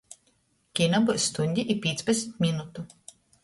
[0.79, 2.91] Kina byus stuņdi i pīcpadsmit minutu.